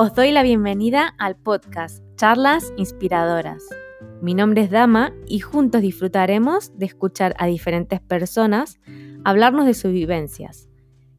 [0.00, 3.64] Os doy la bienvenida al podcast Charlas Inspiradoras.
[4.22, 8.78] Mi nombre es Dama y juntos disfrutaremos de escuchar a diferentes personas
[9.24, 10.68] hablarnos de sus vivencias.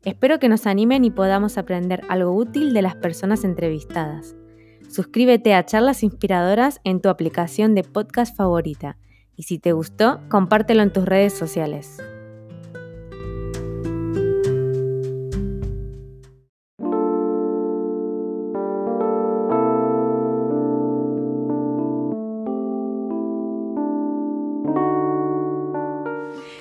[0.05, 4.38] Espero que nos animen y podamos aprender algo útil de las personas entrevistadas.
[4.89, 8.96] Suscríbete a Charlas Inspiradoras en tu aplicación de podcast favorita
[9.36, 12.02] y si te gustó, compártelo en tus redes sociales.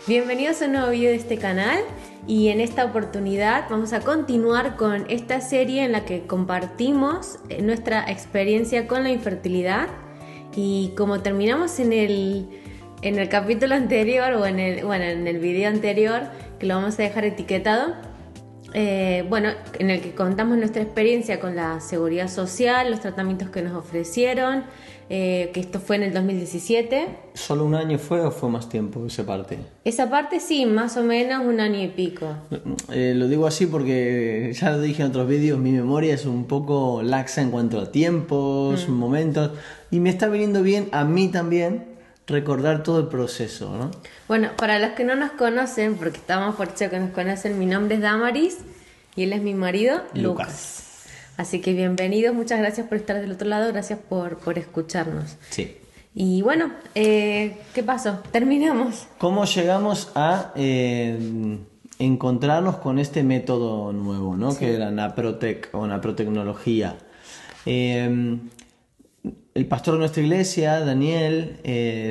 [0.09, 1.81] Bienvenidos a un nuevo video de este canal
[2.27, 7.61] y en esta oportunidad vamos a continuar con esta serie en la que compartimos eh,
[7.61, 9.89] nuestra experiencia con la infertilidad.
[10.57, 12.49] Y como terminamos en el,
[13.03, 16.23] en el capítulo anterior o en el, bueno, en el video anterior
[16.59, 17.95] que lo vamos a dejar etiquetado,
[18.73, 23.61] eh, bueno, en el que contamos nuestra experiencia con la seguridad social, los tratamientos que
[23.61, 24.65] nos ofrecieron,
[25.11, 27.09] eh, que esto fue en el 2017.
[27.33, 29.59] ¿Solo un año fue o fue más tiempo esa parte?
[29.85, 32.27] Esa parte sí, más o menos un año y pico.
[32.93, 36.45] Eh, lo digo así porque ya lo dije en otros vídeos, mi memoria es un
[36.45, 38.93] poco laxa en cuanto a tiempos, mm.
[38.93, 39.53] momentos,
[39.91, 41.87] y me está viniendo bien a mí también
[42.27, 43.91] recordar todo el proceso, ¿no?
[44.29, 47.65] Bueno, para los que no nos conocen, porque estamos por hecho que nos conocen, mi
[47.65, 48.59] nombre es Damaris
[49.17, 50.88] y él es mi marido, Lucas.
[51.39, 55.37] Así que bienvenidos, muchas gracias por estar del otro lado, gracias por, por escucharnos.
[55.51, 55.77] Sí.
[56.13, 58.19] Y bueno, eh, ¿qué pasó?
[58.33, 59.07] Terminamos.
[59.19, 61.17] ¿Cómo llegamos a eh,
[62.01, 64.59] encontrarnos con este método nuevo, ¿no?
[64.59, 66.97] que era Naprotec o Naprotecnología?
[67.67, 68.37] Eh,
[69.55, 71.61] el pastor de nuestra iglesia, Daniel,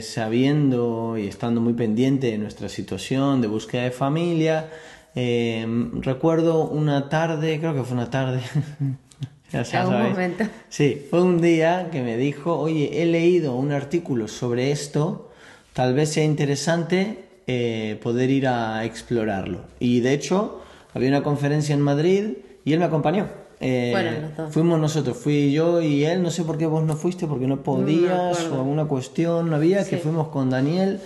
[0.04, 4.70] sabiendo y estando muy pendiente de nuestra situación de búsqueda de familia,
[5.14, 8.42] recuerdo una tarde, creo que fue una tarde,
[9.52, 10.44] Ya un momento.
[10.70, 15.32] Sí, fue un día que me dijo, oye, he leído un artículo sobre esto,
[15.74, 19.62] tal vez sea interesante eh, poder ir a explorarlo.
[19.80, 20.62] Y de hecho,
[20.94, 22.30] había una conferencia en Madrid
[22.66, 23.28] y él me acompañó.
[23.60, 27.48] Eh, fuimos nosotros, fui yo y él, no sé por qué vos no fuiste, porque
[27.48, 31.00] no podías o alguna cuestión no había, que fuimos con Daniel.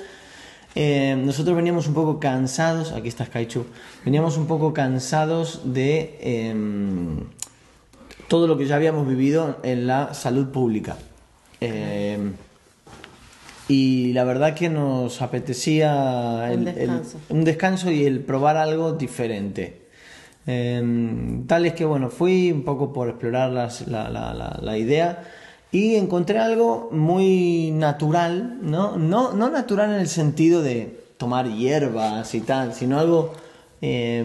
[0.74, 3.66] Eh, nosotros veníamos un poco cansados, aquí está Skaichu,
[4.06, 7.26] veníamos un poco cansados de em,
[8.32, 10.96] todo lo que ya habíamos vivido en la salud pública.
[11.60, 12.18] Eh,
[13.68, 17.92] y la verdad que nos apetecía un, descanso.
[17.92, 19.82] y el probar algo diferente.
[20.48, 25.26] Eh, tal es que bueno, fui un poco por explorar la, la, idea
[25.70, 28.96] y encontré algo muy natural, ¿no?
[28.96, 29.34] ¿no?
[29.34, 33.34] No natural en el sentido de tomar hierbas y tal, sino algo
[33.82, 34.24] eh,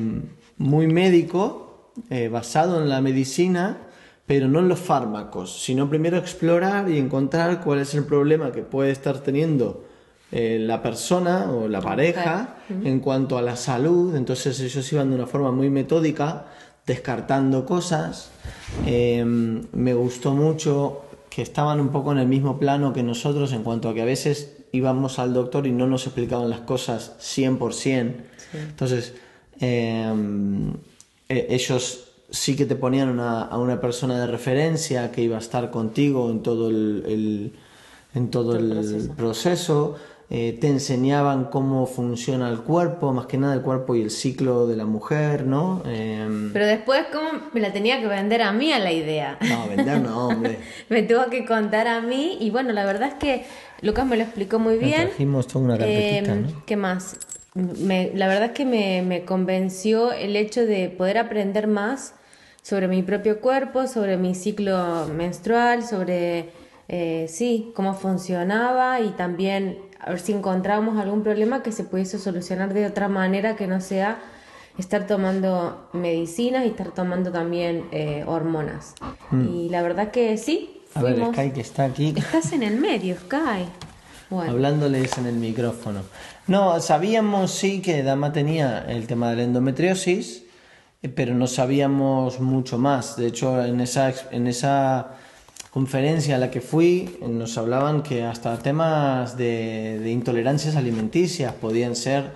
[0.59, 1.91] muy médico,
[2.31, 3.79] basado en la medicina
[4.27, 8.63] pero no en los fármacos, sino primero explorar y encontrar cuál es el problema que
[8.63, 9.85] puede estar teniendo
[10.33, 14.17] eh, la persona o la pareja en cuanto a la salud.
[14.17, 16.47] Entonces ellos iban de una forma muy metódica,
[16.85, 18.31] descartando cosas.
[18.85, 23.63] Em, me gustó mucho que estaban un poco en el mismo plano que nosotros en
[23.63, 28.25] cuanto a que a veces íbamos al doctor y no nos explicaban las cosas 100%.
[28.53, 29.15] Entonces,
[29.61, 30.73] em,
[31.29, 35.71] e, ellos sí que te ponían a una persona de referencia que iba a estar
[35.71, 37.53] contigo en todo el,
[38.15, 39.97] en todo el proceso.
[40.29, 44.67] Eh, te enseñaban cómo funciona el cuerpo, más que nada el cuerpo y el ciclo
[44.67, 45.83] de la mujer, ¿no?
[45.87, 49.39] Em, Pero después, ¿cómo me la tenía que vender a mí a la idea?
[49.49, 50.59] No, vender no, hombre.
[50.89, 53.45] me tuvo que contar a mí y bueno, la verdad es que
[53.83, 55.11] Lucas me lo explicó muy bien.
[55.11, 57.17] trajimos toda una carpetita, em, ¿Qué más?
[57.57, 62.15] La verdad es que me, me convenció el hecho de poder aprender más
[62.67, 66.51] sobre mi propio cuerpo, sobre mi ciclo menstrual, sobre,
[66.89, 72.19] eh, sí, cómo funcionaba y también a ver si encontrábamos algún problema que se pudiese
[72.19, 74.19] solucionar de otra manera que no sea
[74.79, 78.95] estar tomando medicinas y estar tomando también eh, hormonas.
[79.31, 79.49] Mm.
[79.49, 80.83] Y la verdad que sí.
[80.95, 82.15] A ver, Sky que está aquí.
[82.17, 83.65] Estás en el medio, Sky.
[84.31, 86.03] Hablándoles en el micrófono.
[86.49, 90.47] No, sabíamos sí que Dama tenía el tema de la endometriosis
[91.03, 93.17] eh, pero no sabíamos mucho más.
[93.17, 95.09] De hecho, en esa, en esa
[95.71, 102.33] conferencia a la que fui nos hablaban que hasta temas de, intolerancias alimenticias podían ser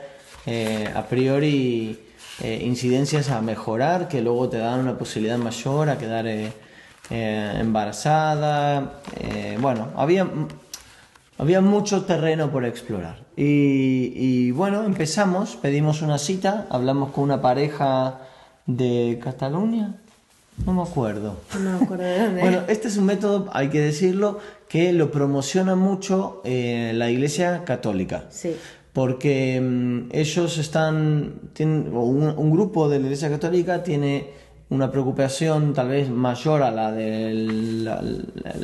[0.47, 1.99] eh, a priori
[2.43, 6.27] eh, incidencias a mejorar que luego te dan una posibilidad mayor a quedar
[7.11, 9.01] embarazada.
[9.59, 10.29] bueno, había,
[11.41, 13.25] había mucho terreno por explorar.
[13.37, 18.21] Y, y bueno, empezamos, pedimos una cita, hablamos con una pareja
[18.67, 19.95] de Cataluña.
[20.67, 21.37] No me acuerdo.
[21.59, 22.41] No me acuerdo de dónde.
[22.43, 24.39] bueno, este es un método, hay que decirlo,
[24.69, 28.25] que lo promociona mucho eh, la Iglesia Católica.
[28.29, 28.55] Sí.
[28.93, 34.29] Porque mm, ellos están, tienen, o un, un grupo de la Iglesia Católica tiene
[34.69, 38.55] una preocupación tal vez mayor a la del, la- la-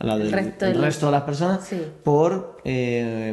[0.00, 1.80] a la del resto el del- resto de las personas Sí.
[2.04, 3.32] por eh,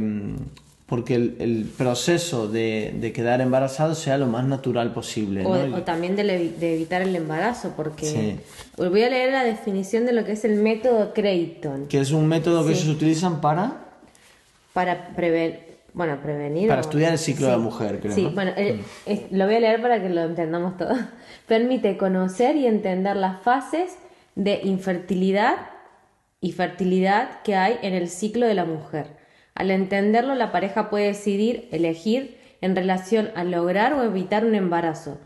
[0.87, 5.43] porque el, el proceso de, de quedar embarazado sea lo más natural posible.
[5.43, 5.77] O, ¿no?
[5.77, 8.39] o también de, de evitar el embarazo, porque Sí.
[8.77, 12.27] voy a leer la definición de lo que es el método Creighton Que es un
[12.27, 12.83] método que Sí.
[12.83, 13.77] ellos utilizan para...
[14.73, 15.59] para prevenir,
[15.93, 16.67] bueno, prevenir.
[16.67, 18.29] Para o- estudiar el ciclo de la mujer, creo, Sí, ¿no?
[18.29, 18.35] Mm.
[18.35, 20.93] bueno, eh, es- lo voy a leer para que lo entendamos todo.
[21.47, 23.95] Permite conocer y entender las fases
[24.35, 25.55] de infertilidad
[26.41, 29.17] y fertilidad que hay en el ciclo de la mujer.
[29.55, 35.17] Al entenderlo, la pareja puede decidir, elegir en relación a lograr o evitar un embarazo.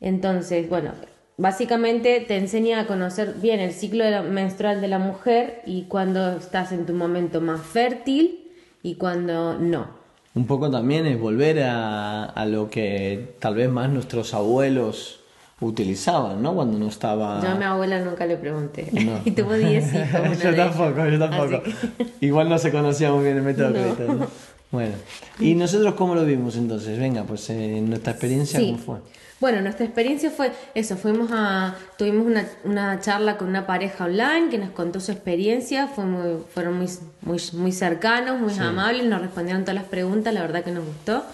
[0.00, 0.92] Entonces, bueno,
[1.36, 6.72] básicamente te enseña a conocer bien el ciclo menstrual de la mujer y cuando estás
[6.72, 8.52] en tu momento más fértil
[8.82, 10.02] y cuando no.
[10.34, 15.21] Un poco también es volver a lo que tal vez más nuestros abuelos
[15.66, 16.54] utilizaban, ¿no?
[16.54, 17.40] Cuando no estaba...
[17.42, 18.88] Yo a mi abuela nunca le pregunté.
[18.92, 19.20] No.
[19.24, 20.38] y tuvo 10 hijos.
[20.42, 21.62] yo tampoco, yo tampoco.
[21.62, 24.14] Que- Igual no se conocía muy bien el método No.
[24.14, 24.26] ¿no?
[24.70, 24.94] Bueno,
[25.38, 26.98] ¿y nosotros cómo lo vimos entonces?
[26.98, 28.72] Venga, pues eh, nuestra experiencia, Sí.
[28.72, 28.96] ¿cómo fue?
[29.38, 34.48] Bueno, nuestra experiencia fue eso, fuimos a, tuvimos una, una charla con una pareja online
[34.50, 36.88] que nos contó su experiencia, fue muy, fueron muy,
[37.22, 41.24] muy, muy cercanos, muy amables, nos respondieron todas las preguntas, la verdad que nos gustó.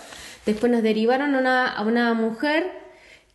[0.46, 2.70] Después nos derivaron a una, a una mujer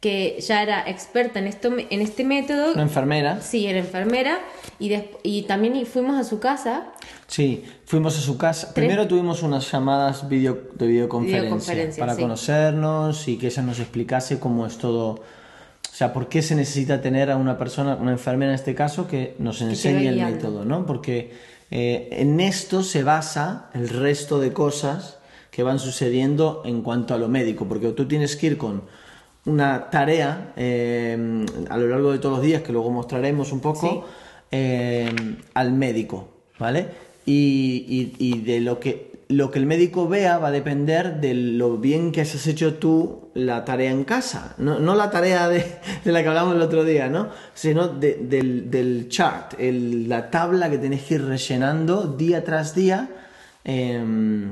[0.03, 3.39] que ya era experta en, esto, en este método, Una enfermera.
[3.39, 4.37] sí, era enfermera,
[4.77, 6.91] y, y también fuimos a su casa
[7.27, 8.73] Sí, fuimos a su casa.
[8.73, 12.21] Primero tuvimos unas llamadas video, de videoconferencia, Videoconferencia, para sí.
[12.21, 15.11] conocernos y que ella nos explicase cómo es todo.
[15.11, 19.07] O sea, por qué se necesita tener a una persona, una enfermera en este caso,
[19.07, 20.85] que nos enseñe el método, ¿no?
[20.85, 21.31] Porque
[21.71, 25.17] eh, en esto se basa el resto de cosas
[25.49, 28.83] que van sucediendo en cuanto a lo médico, porque tú tienes que ir con
[29.45, 33.87] una tarea eh, a lo largo de todos los días, que luego mostraremos un poco,
[33.89, 33.99] Sí.
[34.51, 35.09] eh,
[35.53, 36.29] al médico,
[36.59, 36.87] ¿vale?
[37.25, 41.33] Y, y- y de lo que, lo que el médico vea va a depender de
[41.33, 44.53] lo bien que has hecho tú la tarea en casa.
[44.59, 45.65] No, no la tarea de,
[46.05, 47.29] de la que hablamos el otro día, ¿no?
[47.53, 52.75] Sino de- del, del chart, el- la tabla que tenés que ir rellenando día tras
[52.75, 53.09] día.
[53.65, 54.51] em,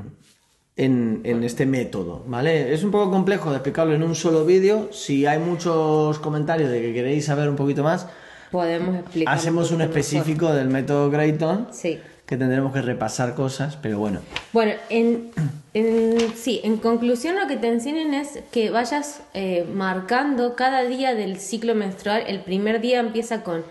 [0.76, 2.72] en, en este método, ¿vale?
[2.72, 4.88] Es un poco complejo de explicarlo en un solo vídeo.
[4.92, 8.06] Si hay muchos comentarios de que queréis saber un poquito más,
[8.50, 9.34] podemos explicar.
[9.34, 9.90] hacemos un mejor.
[9.98, 11.98] específico del método Creighton, Sí.
[12.24, 14.20] que tendremos que repasar cosas, pero bueno.
[14.54, 15.30] Bueno, en,
[15.74, 21.14] en- sí, en conclusión lo que te enseñan es que vayas eh, marcando cada día
[21.14, 22.24] del ciclo menstrual.
[22.26, 23.62] El primer día empieza con,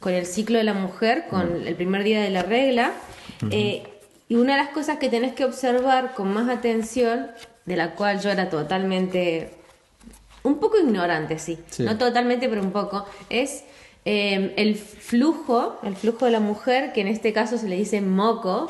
[0.00, 2.92] con el ciclo de la mujer, con el primer día de la regla.
[3.52, 3.84] Eh,
[4.28, 7.28] y una de las cosas que tenés que observar con más atención,
[7.64, 9.54] de la cual yo era totalmente
[10.42, 11.58] un poco ignorante, sí.
[11.70, 11.82] Sí.
[11.82, 13.04] No totalmente, pero un poco.
[13.28, 13.64] Es
[14.10, 18.00] eh, el flujo, el flujo de la mujer, que en este caso se le dice
[18.00, 18.68] moco,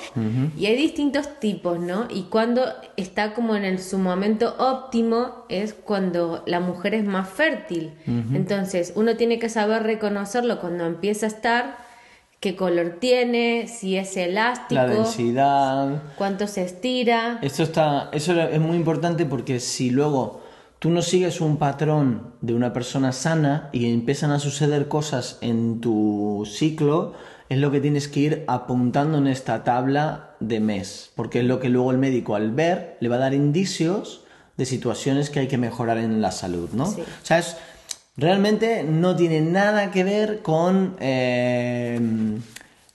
[0.57, 2.09] y hay distintos tipos, ¿no?
[2.11, 2.65] Y cuando
[2.97, 7.93] está como en el, su momento óptimo es cuando la mujer es más fértil.
[8.35, 11.77] Entonces, uno tiene que saber reconocerlo cuando empieza a estar,
[12.41, 16.03] qué color tiene, si es elástico, La densidad.
[16.17, 17.39] cuánto se estira.
[17.43, 20.41] Esto está, eso es muy importante porque si luego
[20.79, 25.81] tú no sigues un patrón de una persona sana y empiezan a suceder cosas en
[25.81, 27.15] tu ciclo,
[27.49, 31.59] es lo que tienes que ir apuntando en esta tabla de mes, porque es lo
[31.59, 34.23] que luego el médico al ver le va a dar indicios
[34.57, 36.87] de situaciones que hay que mejorar en la salud, ¿no?
[36.87, 37.01] Sí.
[37.01, 37.57] O sea, es,
[38.19, 40.97] realmente no tiene nada que ver con...
[41.01, 41.99] eh,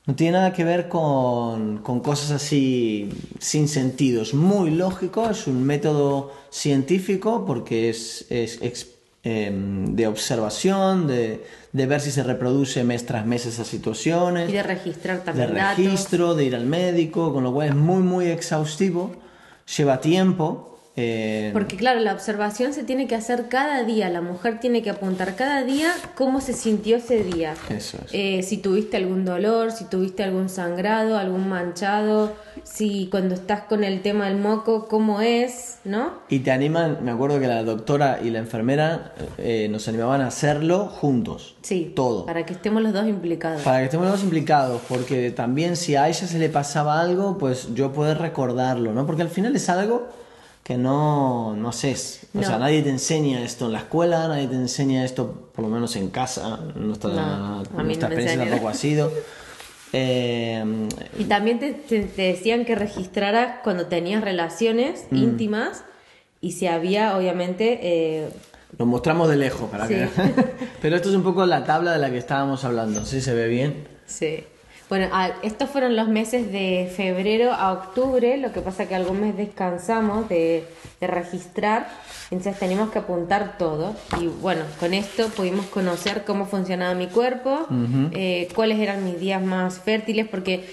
[0.06, 4.22] no tiene nada que ver con, con cosas así sin sentido.
[4.22, 8.89] Es muy lógico, es un método científico porque es, es
[9.24, 14.53] em, de observación, de, de ver si se reproduce mes tras mes esas situaciones Y
[14.53, 15.77] de registrar de también datos.
[15.86, 19.13] registro, de ir al médico, con lo cual es muy, muy exhaustivo,
[19.77, 20.73] lleva tiempo.
[20.95, 24.91] Eh, Porque claro, la observación se tiene que hacer cada día, la mujer tiene que
[24.91, 27.55] apuntar cada día cómo se sintió ese día.
[27.69, 28.12] Eso es.
[28.13, 32.33] Eh, si tuviste algún dolor, si tuviste algún sangrado, algún manchado,
[32.63, 36.13] si cuando estás con el tema del moco, cómo es, ¿no?
[36.29, 40.27] Y te animan, me acuerdo que la doctora y la enfermera eh, nos animaban a
[40.27, 41.55] hacerlo juntos.
[41.63, 41.91] Sí.
[41.95, 42.27] Todo.
[42.27, 43.63] Para que estemos los dos implicados.
[43.63, 47.39] Para que estemos los dos implicados, porque también si a ella se le pasaba algo,
[47.39, 49.07] pues yo poder recordarlo, ¿no?
[49.07, 50.07] Porque al final es algo
[50.63, 52.27] que no, no haces.
[52.34, 55.70] O sea, nadie te enseña esto en la escuela, nadie te enseña esto, por lo
[55.70, 56.58] menos en casa.
[56.75, 59.12] Nuestra, nuestra experiencia tampoco ha sido.
[59.96, 60.89] Eh,
[61.20, 65.15] y también te, decían que registraras cuando tenías relaciones mm.
[65.15, 65.84] íntimas
[66.41, 67.79] y si había, obviamente...
[67.84, 68.29] Eh,
[68.79, 70.10] Nos mostramos de lejos para que...
[70.82, 73.05] Pero esto es un poco la tabla de la que estábamos hablando.
[73.05, 73.88] ¿Sí se ve bien?
[74.08, 74.43] Sí.
[74.93, 75.09] Bueno,
[75.41, 80.29] estos fueron los meses de febrero a octubre, lo que pasa que algún mes descansamos
[80.29, 80.65] de,
[81.01, 81.88] registrar,
[82.29, 83.95] entonces teníamos que apuntar todo.
[84.21, 87.65] Y bueno, con esto pudimos conocer cómo funcionaba mi cuerpo,
[88.12, 90.63] eh, cuáles eran mis días más fértiles, porque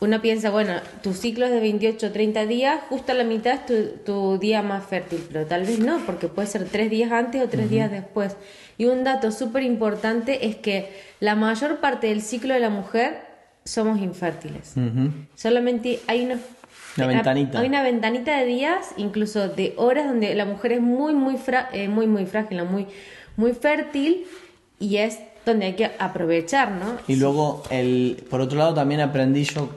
[0.00, 0.72] uno piensa, bueno,
[1.04, 4.62] tu ciclo es de 28 o 30 días, justo a la mitad es tu, día
[4.62, 7.88] más fértil, pero tal vez no, porque puede ser tres días antes o tres días
[7.88, 8.36] después.
[8.78, 13.33] Y un dato súper importante es que la mayor parte del ciclo de la mujer
[13.64, 14.74] somos infértiles.
[15.34, 17.60] Solamente hay una, ventanita.
[17.60, 21.36] Hay una ventanita de días, incluso de horas, donde la mujer es muy, muy,
[21.72, 22.86] eh, muy, muy frágil, muy,
[23.36, 24.26] muy fértil
[24.78, 26.98] y es donde hay que aprovechar, ¿no?
[27.08, 29.68] Y luego, el, por otro lado, también aprendí yo,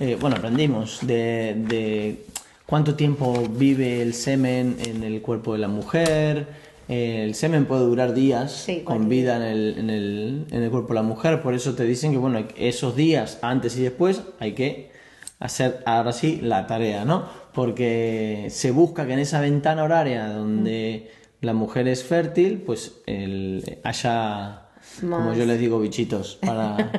[0.00, 2.24] eh, bueno, aprendimos de, de
[2.66, 6.46] cuánto tiempo vive el semen en el cuerpo de la mujer,
[6.88, 10.94] el semen puede durar días con vida en el, en, el, en el, cuerpo de
[10.94, 14.90] la mujer, por eso te dicen que bueno, esos días antes y después hay que
[15.38, 17.26] hacer ahora sí la tarea, ¿no?
[17.52, 21.10] Porque se busca que en esa ventana horaria donde
[21.42, 24.68] la mujer es fértil, pues el, haya,
[25.00, 26.90] como yo les digo, bichitos para,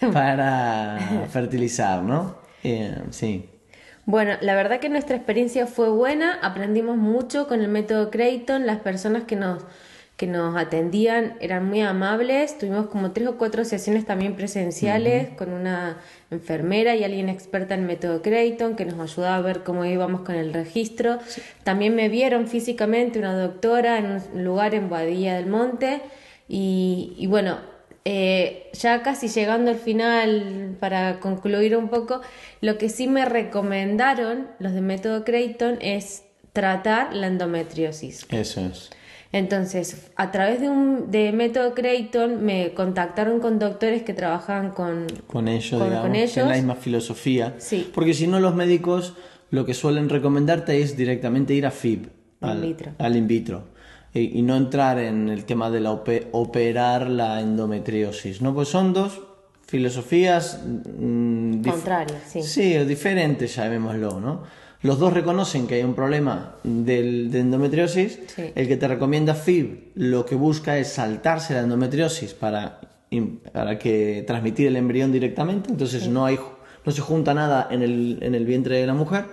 [0.12, 2.36] para fertilizar, ¿no?
[2.64, 3.48] Eh, sí.
[4.10, 8.80] Bueno, la verdad que nuestra experiencia fue buena, aprendimos mucho con el método Creighton, las
[8.80, 9.62] personas que nos,
[10.16, 15.52] que nos atendían eran muy amables, tuvimos como tres o cuatro sesiones también presenciales con
[15.52, 15.98] una
[16.32, 20.34] enfermera y alguien experta en método Creighton que nos ayudaba a ver cómo íbamos con
[20.34, 21.20] el registro.
[21.62, 26.02] También me vieron físicamente una doctora en un lugar en Boadilla del Monte
[26.48, 27.58] y, y bueno,
[28.04, 32.20] eh, ya casi llegando al final, para concluir un poco,
[32.60, 38.26] lo que sí me recomendaron los de método Creighton es tratar la endometriosis.
[38.30, 38.90] Eso es.
[39.32, 45.06] Entonces, a través de un de método Creighton me contactaron con doctores que trabajaban con,
[45.26, 45.80] con ellos,
[46.36, 47.54] en la misma filosofía.
[47.58, 47.88] Sí.
[47.94, 49.14] Porque si no, los médicos
[49.50, 52.08] lo que suelen recomendarte es directamente ir a FIB,
[52.40, 53.64] al, al in vitro
[54.12, 58.54] y, no entrar en el tema de la operar la endometriosis, ¿no?
[58.54, 59.20] Pues son dos
[59.66, 62.42] filosofías mm, contrarias, sí.
[62.42, 64.42] Sí, diferentes, llamémoslo, ¿no?
[64.82, 68.18] Los dos reconocen que hay un problema del, de endometriosis.
[68.54, 72.80] El que te recomienda FIB lo que busca es saltarse la endometriosis para,
[73.52, 75.70] para que transmitir el embrión directamente.
[75.70, 76.38] Entonces no, hay,
[76.84, 79.26] no se junta nada en el, en el vientre de la mujer.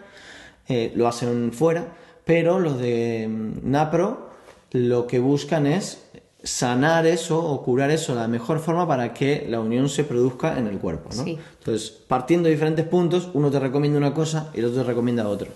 [0.68, 1.96] Eh, lo hacen fuera.
[2.26, 4.27] Pero los de mm, NAPRO
[4.72, 6.04] lo que buscan es
[6.44, 10.58] sanar eso o curar eso de la mejor forma para que la unión se produzca
[10.58, 11.10] en el cuerpo.
[11.16, 11.26] ¿no?
[11.26, 15.28] Entonces, partiendo de diferentes puntos, uno te recomienda una cosa y el otro te recomienda
[15.28, 15.50] otra.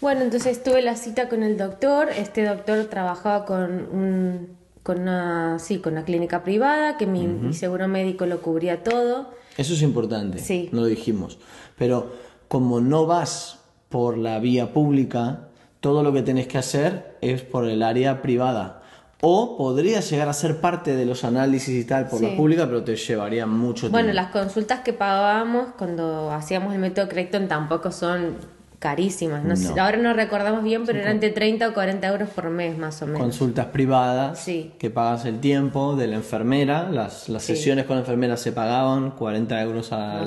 [0.00, 2.08] Bueno, entonces tuve la cita con el doctor.
[2.08, 4.48] Este doctor trabajaba con un,
[4.82, 9.30] con una, sí, con una clínica privada que mi, seguro médico lo cubría todo.
[9.56, 10.38] Eso es importante.
[10.40, 10.70] Sí.
[10.72, 11.38] No lo dijimos.
[11.78, 12.12] Pero
[12.48, 15.48] como no vas por la vía pública,
[15.82, 18.82] todo lo que tenés que hacer es por el área privada.
[19.20, 22.82] O podría llegar a ser parte de los análisis y tal por la pública, pero
[22.82, 23.98] te llevaría mucho tiempo.
[23.98, 28.36] Bueno, las consultas que pagábamos cuando hacíamos el método Creighton tampoco son
[28.78, 29.44] carísimas.
[29.44, 33.00] No, ahora no recordamos bien, pero eran de 30 o 40 euros por mes más
[33.02, 33.20] o menos.
[33.20, 36.88] Consultas privadas, que pagas el tiempo de la enfermera.
[36.90, 40.26] Las, las sesiones con la enfermera se pagaban 40 euros al,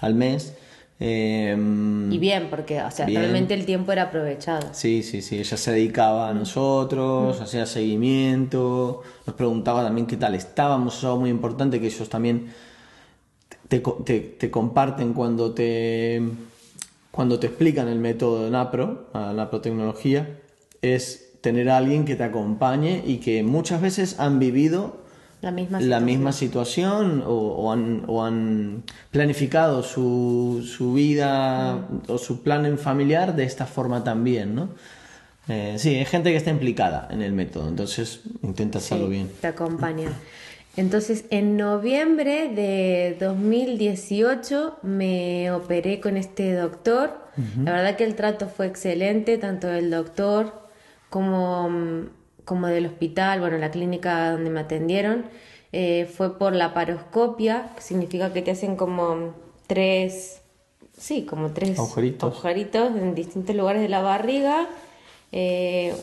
[0.00, 0.54] al mes.
[1.02, 4.68] Em, y bien, porque o sea, realmente el tiempo era aprovechado.
[4.72, 10.34] Sí, sí, sí, ella se dedicaba a nosotros, hacía seguimiento, nos preguntaba también qué tal
[10.34, 12.52] estábamos, es algo muy importante que ellos también
[13.68, 16.22] te, te, comparten cuando te,
[17.10, 20.38] cuando te explican el método de NAPRO, la NAPRO tecnología,
[20.82, 25.00] es tener a alguien que te acompañe y que muchas veces han vivido
[25.40, 32.10] la misma situación, misma situación o, han, planificado su, su vida mm.
[32.10, 34.68] o su plan en familiar de esta forma también, ¿no?
[35.48, 39.30] Eh, sí, hay gente que está implicada en el método, entonces intenta hacerlo bien.
[39.40, 40.10] Te acompaña.
[40.76, 47.18] Entonces, en noviembre de 2018 me operé con este doctor.
[47.64, 50.68] La verdad que el trato fue excelente, tanto del doctor
[51.08, 51.70] como
[52.50, 55.24] como del hospital, bueno, la clínica donde me atendieron,
[55.70, 59.34] eh, fue por la paroscopia, que significa que te hacen como
[59.68, 60.40] tres,
[60.98, 62.32] sí, como tres agujeritos.
[62.32, 64.66] agujeritos en distintos lugares de la barriga
[65.32, 65.94] Eh,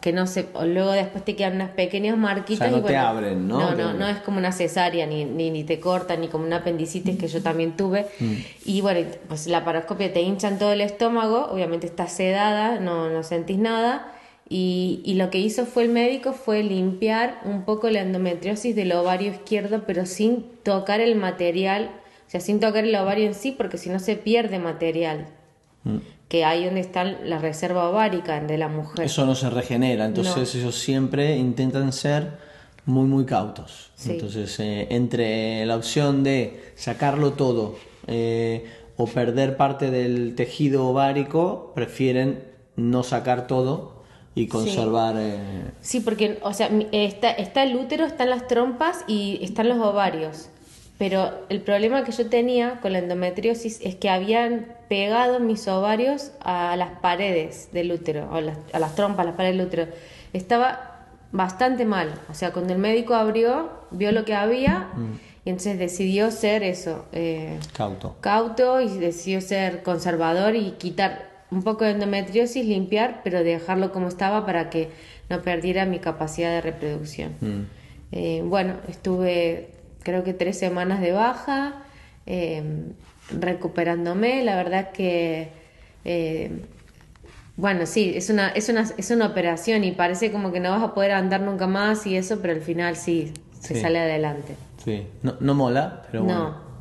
[0.00, 2.72] que no se, luego después te quedan unas pequeñas marquitas.
[2.72, 3.58] no te abren, ¿no?
[3.60, 7.18] No, no, no es como una cesárea, ni, ni, te cortan, ni como una apendicitis
[7.18, 8.06] que yo también tuve.
[8.18, 8.34] Mm.
[8.64, 13.22] Y bueno, pues la paroscopia te hinchan todo el estómago, obviamente estás sedada, no, no
[13.22, 14.10] sentís nada.
[14.54, 18.92] Y, y, lo que hizo fue el médico fue limpiar un poco la endometriosis del
[18.92, 21.90] ovario izquierdo, pero sin tocar el material,
[22.26, 25.28] o sea, sin tocar el ovario en sí, porque si no se pierde material.
[25.84, 25.98] Mm
[26.32, 29.04] que ahí donde está la reserva ovárica de la mujer.
[29.04, 32.38] Eso no se regenera, entonces ellos siempre intentan ser
[32.86, 33.90] muy, muy cautos.
[34.06, 38.64] Entonces, eh, entre la opción de sacarlo todo eh,
[38.96, 42.42] o perder parte del tejido ovárico, prefieren
[42.76, 44.01] no sacar todo
[44.34, 45.14] y conservar.
[45.14, 49.68] Sí, eh, sí porque, o sea, está, está el útero, están las trompas y están
[49.68, 50.48] los ovarios.
[50.98, 56.30] Pero el problema que yo tenía con la endometriosis es que habían pegado mis ovarios
[56.40, 59.86] a las paredes del útero, a las, trompas, a las paredes del útero.
[60.32, 62.20] Estaba bastante mal.
[62.30, 65.18] O sea, cuando el médico abrió, vio lo que había mm.
[65.44, 67.06] y entonces decidió ser eso.
[67.10, 68.14] Eh, cauto.
[68.20, 74.08] Cauto y decidió ser conservador y quitar un poco de endometriosis, limpiar, pero dejarlo como
[74.08, 74.88] estaba para que
[75.28, 77.32] no perdiera mi capacidad de reproducción.
[77.40, 77.60] Mm.
[78.12, 79.70] Eh, bueno, estuve
[80.02, 81.74] creo que tres semanas de baja,
[82.26, 82.92] em,
[83.38, 84.44] recuperándome.
[84.44, 85.48] La verdad que,
[86.04, 86.50] eh,
[87.56, 90.82] bueno, sí, es una, es, una, es una operación y parece como que no vas
[90.82, 94.56] a poder andar nunca más y eso, pero al final sí, se sale adelante.
[94.84, 96.40] Sí, no, no mola, pero bueno.
[96.40, 96.72] No.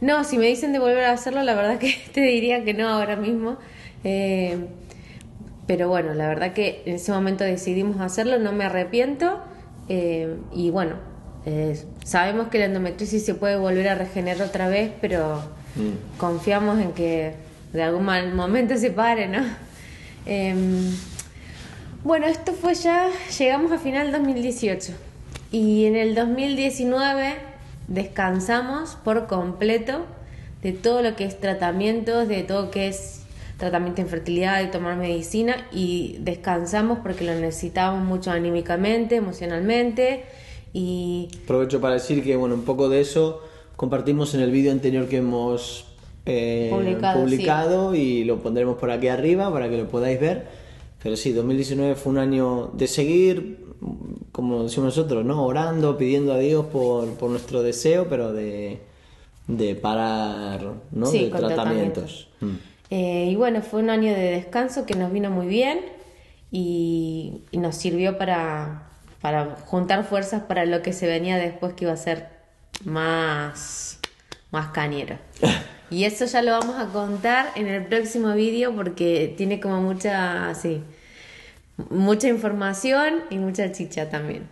[0.00, 2.88] No, si me dicen de volver a hacerlo, la verdad que te diría que no
[2.88, 3.58] ahora mismo.
[4.04, 4.58] Eh,
[5.66, 9.40] pero bueno, la verdad que en ese momento decidimos hacerlo, no me arrepiento.
[9.88, 10.96] Eh, y bueno,
[11.46, 15.42] eh, sabemos que la endometriosis se puede volver a regenerar otra vez, pero
[15.76, 16.18] mm.
[16.18, 17.34] confiamos en que
[17.72, 19.44] de algún momento se pare, ¿no?
[20.26, 20.90] Em,
[22.04, 24.92] bueno, esto fue ya, llegamos a final 2018
[25.50, 27.36] y en el 2019
[27.88, 30.04] descansamos por completo
[30.62, 33.17] de todo lo que es tratamientos, de todo lo que es
[33.58, 40.24] tratamiento de infertilidad, de tomar medicina y descansamos porque lo necesitábamos mucho anímicamente, emocionalmente
[40.72, 41.28] y...
[41.44, 43.42] Aprovecho para decir que, bueno, un poco de eso
[43.76, 45.86] compartimos en el vídeo anterior que hemos
[46.26, 46.68] eh,
[47.14, 50.46] publicado, y lo pondremos por aquí arriba para que lo podáis ver.
[51.02, 53.58] Pero sí, 2019 fue un año de seguir,
[54.32, 55.44] como decimos nosotros, ¿no?
[55.44, 58.80] Orando, pidiendo a Dios por, por nuestro deseo, pero de,
[59.46, 61.10] de parar, ¿no?
[61.10, 62.28] de tratamientos.
[62.40, 62.67] Mm.
[62.90, 65.80] Eh, y bueno, fue un año de descanso que nos vino muy bien
[66.50, 68.88] y nos sirvió para,
[69.20, 72.28] para juntar fuerzas para lo que se venía después que iba a ser
[72.84, 74.00] más,
[74.50, 75.18] más cañero.
[75.90, 80.54] Y eso ya lo vamos a contar en el próximo vídeo porque tiene como mucha,
[80.54, 80.82] sí,
[81.88, 84.46] mucha información y mucha chicha también.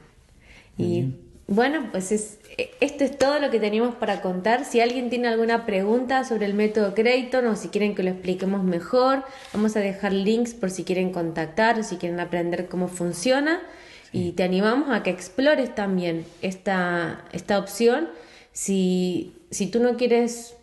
[0.79, 1.13] Y
[1.49, 2.39] bueno, pues es,
[2.81, 4.65] esto es todo lo que teníamos para contar.
[4.65, 8.65] Si alguien tiene alguna pregunta sobre el método Creighton o si quieren que lo expliquemos
[8.65, 13.63] mejor, vamos a dejar links por si quieren contactar o si quieren aprender cómo funciona.
[14.13, 18.09] Y te animamos a que explores también esta, esta opción.
[18.53, 20.57] Si, si tú no quieres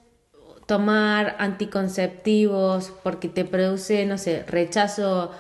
[0.65, 5.32] tomar anticonceptivos porque te produce, no sé, rechazo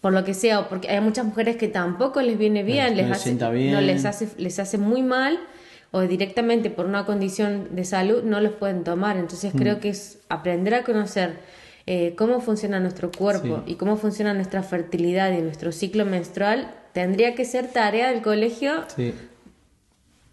[0.00, 3.10] por lo que sea, o porque hay muchas mujeres que tampoco les viene bien, les,
[3.10, 5.38] hace, No, les, hace, les hace muy mal,
[5.90, 9.16] o directamente por una condición de salud no los pueden tomar.
[9.16, 9.80] Entonces creo mm.
[9.80, 11.38] que es aprender a conocer
[11.86, 17.34] eh, cómo funciona nuestro cuerpo y cómo funciona nuestra fertilidad y nuestro ciclo menstrual tendría
[17.34, 18.84] que ser tarea del colegio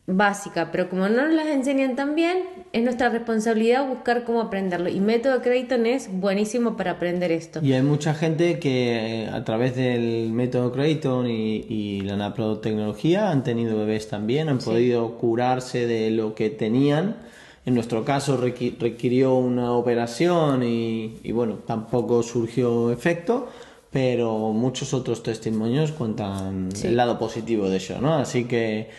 [0.08, 2.38] básica, pero como no nos las enseñan tan bien,
[2.72, 4.90] es nuestra responsabilidad buscar cómo aprenderlo.
[4.90, 7.60] Y método Creighton es buenísimo para aprender esto.
[7.62, 13.44] Y hay mucha gente que eh, a través del método Creighton y, la naprotecnología han
[13.44, 17.18] tenido bebés también, han podido curarse de lo que tenían.
[17.66, 23.50] En nuestro caso requirió una operación y, y bueno, tampoco surgió efecto
[23.90, 28.16] pero muchos otros testimonios cuentan el lado positivo de eso, ¿no?
[28.16, 28.90] Así que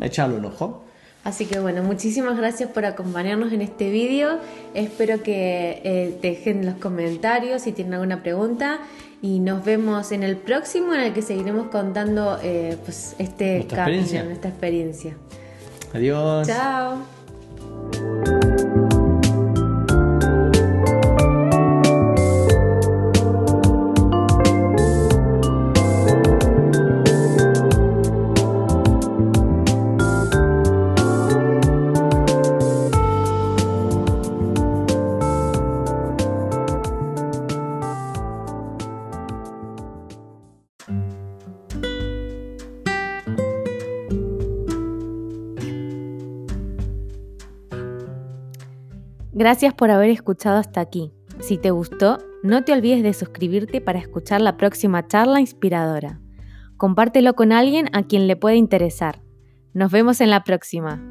[0.00, 0.84] echadle un ojo.
[1.22, 4.38] Así que bueno, muchísimas gracias por acompañarnos en este vídeo.
[4.72, 8.78] Espero que eh, dejen los comentarios si tienen alguna pregunta
[9.20, 14.30] y nos vemos en el próximo en el que seguiremos contando eh, pues este camino,
[14.30, 15.14] esta experiencia.
[15.92, 16.46] Adiós.
[16.46, 16.98] Chao.
[49.40, 51.14] Gracias por haber escuchado hasta aquí.
[51.38, 56.20] Si te gustó, no te olvides de suscribirte para escuchar la próxima charla inspiradora.
[56.76, 59.22] Compártelo con alguien a quien le pueda interesar.
[59.72, 61.02] Nos vemos en la próxima.